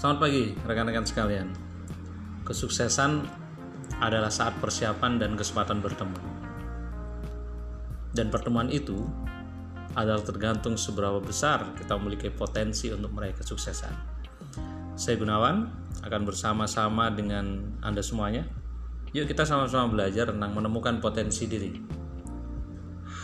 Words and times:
Selamat 0.00 0.32
pagi 0.32 0.56
rekan-rekan 0.64 1.04
sekalian. 1.04 1.52
Kesuksesan 2.48 3.20
adalah 4.00 4.32
saat 4.32 4.56
persiapan 4.56 5.20
dan 5.20 5.36
kesempatan 5.36 5.84
bertemu. 5.84 6.16
Dan 8.08 8.32
pertemuan 8.32 8.72
itu 8.72 8.96
adalah 9.92 10.24
tergantung 10.24 10.80
seberapa 10.80 11.20
besar 11.20 11.76
kita 11.76 12.00
memiliki 12.00 12.32
potensi 12.32 12.88
untuk 12.88 13.12
meraih 13.12 13.36
kesuksesan. 13.36 13.92
Saya 14.96 15.20
Gunawan 15.20 15.68
akan 16.00 16.22
bersama-sama 16.24 17.12
dengan 17.12 17.76
Anda 17.84 18.00
semuanya. 18.00 18.48
Yuk 19.12 19.28
kita 19.28 19.44
sama-sama 19.44 20.00
belajar 20.00 20.32
tentang 20.32 20.56
menemukan 20.56 20.96
potensi 21.04 21.44
diri. 21.44 21.76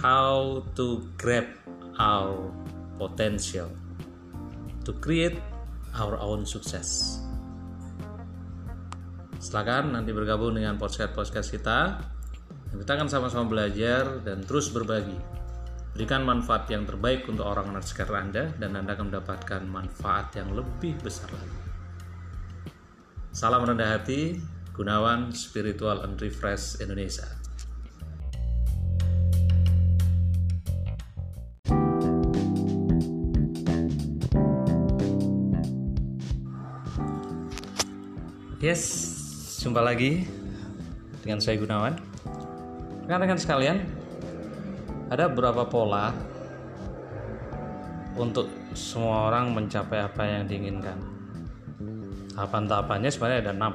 How 0.04 0.60
to 0.76 1.08
grab 1.16 1.48
our 1.96 2.52
potential 3.00 3.72
to 4.84 4.92
create 5.00 5.55
our 5.96 6.20
own 6.20 6.44
success. 6.44 7.20
Silakan 9.36 9.92
nanti 9.96 10.10
bergabung 10.12 10.56
dengan 10.56 10.76
podcast-podcast 10.80 11.48
kita. 11.52 12.00
Kita 12.76 12.92
akan 12.92 13.08
sama-sama 13.08 13.48
belajar 13.48 14.20
dan 14.20 14.44
terus 14.44 14.68
berbagi. 14.68 15.16
Berikan 15.96 16.28
manfaat 16.28 16.68
yang 16.68 16.84
terbaik 16.84 17.24
untuk 17.24 17.48
orang-orang 17.48 17.80
sekitar 17.80 18.20
Anda 18.20 18.52
dan 18.60 18.76
Anda 18.76 18.92
akan 18.92 19.08
mendapatkan 19.08 19.64
manfaat 19.64 20.36
yang 20.36 20.52
lebih 20.52 21.00
besar 21.00 21.32
lagi. 21.32 21.56
Salam 23.32 23.64
rendah 23.64 23.96
hati, 23.96 24.36
Gunawan 24.76 25.32
Spiritual 25.32 26.04
and 26.04 26.20
Refresh 26.20 26.84
Indonesia. 26.84 27.45
Yes, 38.56 38.88
jumpa 39.60 39.84
lagi 39.84 40.24
dengan 41.20 41.44
saya 41.44 41.60
Gunawan. 41.60 41.92
Rekan-rekan 43.04 43.36
sekalian, 43.36 43.84
ada 45.12 45.28
beberapa 45.28 45.68
pola 45.68 46.16
untuk 48.16 48.48
semua 48.72 49.28
orang 49.28 49.52
mencapai 49.52 50.00
apa 50.00 50.22
yang 50.24 50.48
diinginkan. 50.48 50.96
Tahapan-tahapannya 52.32 53.12
sebenarnya 53.12 53.40
ada 53.44 53.52
enam. 53.52 53.74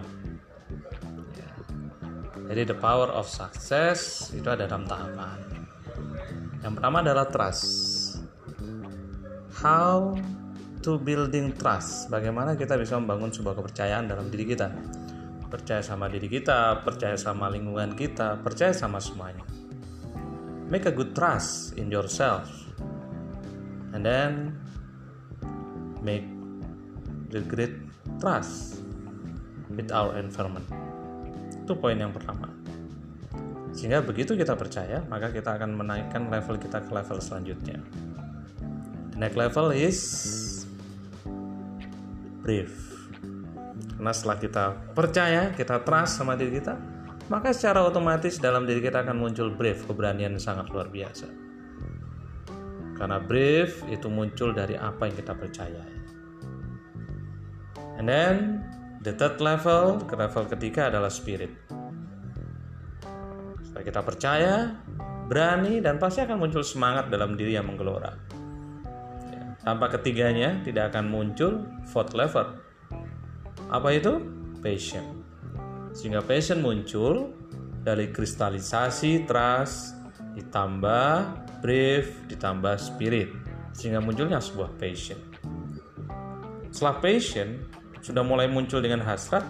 Jadi 2.49 2.61
the 2.65 2.77
power 2.81 3.13
of 3.13 3.29
success 3.29 4.33
itu 4.33 4.49
ada 4.49 4.65
enam 4.65 4.89
tahapan. 4.89 5.37
Yang 6.65 6.73
pertama 6.73 7.05
adalah 7.05 7.29
trust. 7.29 7.69
How 9.61 10.17
to 10.81 10.97
building 10.97 11.53
trust. 11.53 12.09
Bagaimana 12.09 12.57
kita 12.57 12.75
bisa 12.75 12.97
membangun 12.97 13.29
sebuah 13.29 13.53
kepercayaan 13.53 14.09
dalam 14.09 14.27
diri 14.33 14.49
kita. 14.49 14.67
Percaya 15.47 15.85
sama 15.85 16.09
diri 16.09 16.25
kita, 16.25 16.81
percaya 16.81 17.13
sama 17.15 17.47
lingkungan 17.53 17.93
kita, 17.93 18.41
percaya 18.41 18.73
sama 18.73 18.97
semuanya. 18.97 19.45
Make 20.71 20.89
a 20.89 20.93
good 20.93 21.13
trust 21.13 21.77
in 21.77 21.93
yourself. 21.93 22.49
And 23.91 24.01
then 24.01 24.57
make 26.01 26.25
the 27.29 27.43
great 27.45 27.75
trust 28.17 28.81
with 29.69 29.91
our 29.93 30.17
environment. 30.17 30.65
Itu 31.61 31.77
poin 31.77 31.99
yang 31.99 32.15
pertama. 32.15 32.49
Sehingga 33.71 34.03
begitu 34.03 34.35
kita 34.35 34.55
percaya, 34.55 35.03
maka 35.07 35.31
kita 35.31 35.55
akan 35.55 35.75
menaikkan 35.75 36.27
level 36.27 36.59
kita 36.59 36.83
ke 36.83 36.91
level 36.91 37.19
selanjutnya. 37.19 37.79
The 39.15 39.19
next 39.19 39.37
level 39.39 39.75
is 39.75 39.99
brave. 42.41 42.73
Karena 43.95 44.11
setelah 44.11 44.37
kita 44.41 44.65
percaya, 44.97 45.53
kita 45.53 45.85
trust 45.85 46.17
sama 46.17 46.33
diri 46.33 46.57
kita, 46.57 46.73
maka 47.29 47.53
secara 47.53 47.85
otomatis 47.85 48.41
dalam 48.41 48.65
diri 48.65 48.81
kita 48.81 49.05
akan 49.05 49.15
muncul 49.15 49.53
brave, 49.53 49.85
keberanian 49.85 50.35
yang 50.35 50.43
sangat 50.43 50.67
luar 50.73 50.89
biasa. 50.89 51.29
Karena 52.97 53.17
brave 53.21 53.81
itu 53.89 54.09
muncul 54.09 54.53
dari 54.53 54.77
apa 54.77 55.09
yang 55.09 55.15
kita 55.15 55.33
percaya. 55.37 55.81
And 58.01 58.09
then 58.09 58.65
the 59.05 59.13
third 59.13 59.37
level, 59.37 60.01
ke 60.05 60.17
level 60.17 60.45
ketiga 60.49 60.89
adalah 60.89 61.13
spirit. 61.13 61.53
Setelah 63.61 63.85
kita 63.85 64.01
percaya, 64.01 64.53
berani 65.29 65.79
dan 65.79 66.01
pasti 66.01 66.25
akan 66.25 66.35
muncul 66.35 66.65
semangat 66.65 67.07
dalam 67.07 67.39
diri 67.39 67.55
yang 67.55 67.69
menggelora. 67.69 68.40
Tanpa 69.61 69.93
ketiganya 69.93 70.57
tidak 70.65 70.93
akan 70.93 71.05
muncul 71.05 71.65
fourth 71.89 72.17
level. 72.17 72.57
Apa 73.69 73.93
itu? 73.93 74.17
Passion. 74.59 75.21
Sehingga 75.93 76.25
passion 76.25 76.65
muncul 76.65 77.29
dari 77.81 78.09
kristalisasi 78.09 79.25
trust 79.29 79.97
ditambah 80.37 81.11
brave 81.61 82.09
ditambah 82.31 82.75
spirit 82.79 83.29
sehingga 83.71 84.01
munculnya 84.01 84.41
sebuah 84.41 84.73
passion. 84.81 85.17
Setelah 86.71 86.97
passion 87.03 87.47
sudah 88.01 88.25
mulai 88.25 88.49
muncul 88.49 88.81
dengan 88.81 89.03
hasrat, 89.05 89.45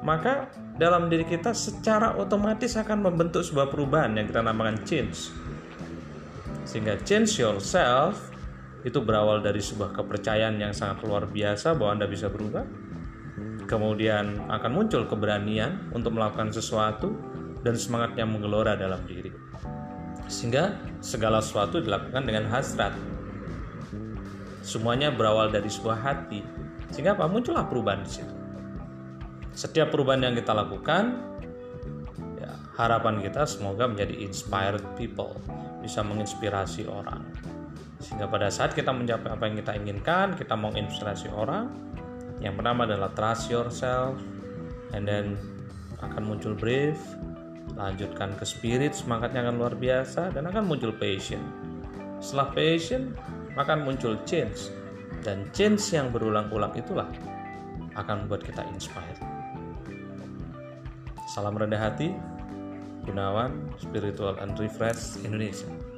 maka 0.00 0.48
dalam 0.80 1.06
diri 1.12 1.26
kita 1.26 1.52
secara 1.52 2.16
otomatis 2.16 2.74
akan 2.74 3.04
membentuk 3.06 3.44
sebuah 3.44 3.70
perubahan 3.70 4.16
yang 4.16 4.26
kita 4.26 4.40
namakan 4.40 4.80
change. 4.88 5.30
Sehingga 6.64 6.96
change 7.04 7.38
yourself 7.38 8.33
itu 8.84 9.00
berawal 9.00 9.40
dari 9.40 9.64
sebuah 9.64 9.96
kepercayaan 9.96 10.60
yang 10.60 10.76
sangat 10.76 11.08
luar 11.08 11.24
biasa 11.24 11.72
bahwa 11.72 11.96
Anda 11.96 12.06
bisa 12.06 12.28
berubah. 12.28 12.68
Kemudian 13.64 14.44
akan 14.52 14.70
muncul 14.76 15.08
keberanian 15.08 15.88
untuk 15.96 16.12
melakukan 16.12 16.52
sesuatu 16.52 17.16
dan 17.64 17.80
semangat 17.80 18.12
yang 18.20 18.28
menggelora 18.28 18.76
dalam 18.76 19.00
diri. 19.08 19.32
Sehingga 20.28 20.76
segala 21.00 21.40
sesuatu 21.40 21.80
dilakukan 21.80 22.28
dengan 22.28 22.44
hasrat. 22.52 22.92
Semuanya 24.60 25.08
berawal 25.08 25.48
dari 25.48 25.72
sebuah 25.72 25.96
hati. 26.04 26.44
Sehingga 26.92 27.16
apa? 27.16 27.24
Muncullah 27.24 27.64
perubahan 27.64 28.04
di 28.04 28.20
situ. 28.20 28.34
Setiap 29.56 29.96
perubahan 29.96 30.28
yang 30.28 30.36
kita 30.36 30.52
lakukan, 30.52 31.24
ya, 32.36 32.52
harapan 32.76 33.24
kita 33.24 33.48
semoga 33.48 33.88
menjadi 33.88 34.12
inspired 34.20 34.84
people, 34.92 35.40
bisa 35.80 36.04
menginspirasi 36.04 36.84
orang 36.84 37.24
sehingga 38.04 38.28
pada 38.28 38.52
saat 38.52 38.76
kita 38.76 38.92
mencapai 38.92 39.32
apa 39.32 39.48
yang 39.48 39.56
kita 39.64 39.72
inginkan, 39.80 40.36
kita 40.36 40.52
mau 40.52 40.68
inspirasi 40.76 41.32
orang. 41.32 41.72
Yang 42.44 42.60
pertama 42.60 42.84
adalah 42.84 43.08
trust 43.16 43.48
yourself, 43.48 44.20
and 44.92 45.08
then 45.08 45.40
akan 46.04 46.28
muncul 46.28 46.52
brave, 46.52 47.00
lanjutkan 47.80 48.36
ke 48.36 48.44
spirit, 48.44 48.92
semangatnya 48.92 49.48
akan 49.48 49.56
luar 49.56 49.72
biasa, 49.72 50.36
dan 50.36 50.44
akan 50.44 50.68
muncul 50.68 50.92
passion. 50.92 51.40
Setelah 52.20 52.52
passion, 52.52 53.16
akan 53.56 53.88
muncul 53.88 54.20
change, 54.28 54.68
dan 55.24 55.48
change 55.56 55.80
yang 55.96 56.12
berulang-ulang 56.12 56.76
itulah 56.76 57.08
akan 57.96 58.28
membuat 58.28 58.44
kita 58.44 58.60
inspired. 58.68 59.16
Salam 61.32 61.56
rendah 61.56 61.80
hati, 61.80 62.12
Gunawan 63.08 63.72
Spiritual 63.80 64.36
and 64.44 64.52
Refresh 64.60 65.16
Indonesia. 65.24 65.93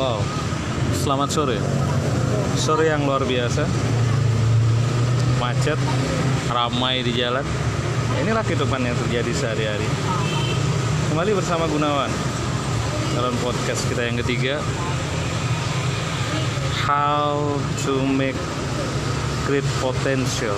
Wow, 0.00 0.24
selamat 0.96 1.28
sore. 1.28 1.60
Sore 2.56 2.88
yang 2.88 3.04
luar 3.04 3.20
biasa. 3.20 3.68
Macet, 5.36 5.76
ramai 6.48 7.04
di 7.04 7.12
jalan. 7.20 7.44
Inilah 8.16 8.40
kehidupan 8.40 8.80
yang 8.80 8.96
terjadi 8.96 9.28
sehari-hari. 9.36 9.84
Kembali 11.12 11.36
bersama 11.36 11.68
Gunawan 11.68 12.08
dalam 13.12 13.36
podcast 13.44 13.84
kita 13.92 14.08
yang 14.08 14.16
ketiga. 14.24 14.64
How 16.80 17.60
to 17.84 18.00
make 18.00 18.40
great 19.44 19.68
potential. 19.84 20.56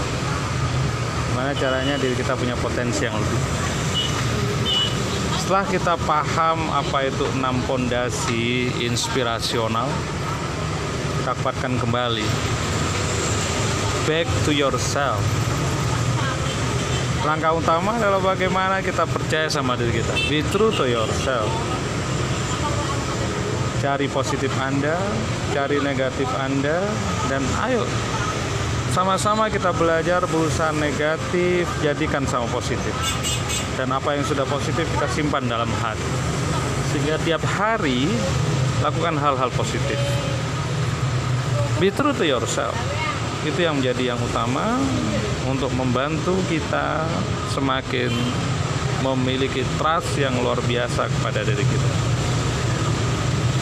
Gimana 1.35 1.50
caranya 1.59 1.99
diri 1.99 2.15
kita 2.15 2.38
punya 2.38 2.55
potensi 2.62 3.11
yang 3.11 3.19
lebih 3.19 3.72
setelah 5.43 5.67
kita 5.67 5.94
paham 6.06 6.71
apa 6.71 7.11
itu 7.11 7.27
enam 7.35 7.59
pondasi 7.67 8.71
inspirasional 8.79 9.91
kita 11.19 11.35
kuatkan 11.43 11.83
kembali. 11.83 12.23
Back 14.06 14.31
to 14.47 14.55
yourself. 14.55 15.19
Langkah 17.27 17.59
utama 17.59 17.99
adalah 17.99 18.23
bagaimana 18.23 18.87
kita 18.87 19.03
percaya 19.03 19.50
sama 19.50 19.75
diri 19.75 19.99
kita. 19.99 20.15
Be 20.31 20.47
true 20.55 20.71
to 20.71 20.87
yourself. 20.87 21.50
Cari 23.83 24.06
positif 24.06 24.55
anda 24.62 24.95
cari 25.50 25.83
negatif 25.83 26.31
anda 26.38 26.87
dan 27.27 27.43
ayo. 27.67 27.83
Sama-sama 28.95 29.50
kita 29.50 29.75
belajar 29.75 30.23
berusaha 30.31 30.71
negatif, 30.71 31.67
jadikan 31.83 32.23
sama 32.31 32.47
positif. 32.47 32.95
Dan 33.81 33.89
apa 33.93 34.17
yang 34.17 34.25
sudah 34.25 34.45
positif 34.49 34.85
kita 34.85 35.09
simpan 35.09 35.49
dalam 35.49 35.69
hati. 35.81 36.11
Sehingga 36.93 37.17
tiap 37.25 37.41
hari 37.45 38.09
lakukan 38.85 39.17
hal-hal 39.17 39.49
positif. 39.55 39.97
Be 41.81 41.89
true 41.91 42.13
to 42.15 42.25
yourself. 42.27 42.77
Itu 43.43 43.65
yang 43.65 43.83
menjadi 43.83 44.15
yang 44.15 44.21
utama 44.23 44.79
untuk 45.51 45.73
membantu 45.75 46.39
kita 46.47 47.03
semakin 47.51 48.13
memiliki 49.03 49.67
trust 49.83 50.15
yang 50.15 50.31
luar 50.39 50.63
biasa 50.63 51.11
kepada 51.11 51.43
diri 51.43 51.67
kita. 51.67 51.91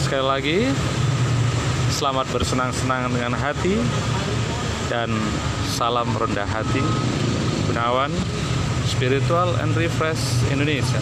Sekali 0.05 0.25
lagi, 0.27 0.59
selamat 1.89 2.29
bersenang-senang 2.29 3.09
dengan 3.09 3.33
hati 3.33 3.73
dan 4.91 5.09
salam 5.71 6.11
rendah 6.13 6.45
hati 6.45 6.83
Gunawan 7.65 8.11
Spiritual 8.91 9.55
and 9.63 9.71
Refresh 9.75 10.43
Indonesia 10.51 10.99